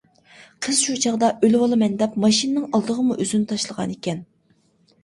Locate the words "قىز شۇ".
0.67-0.95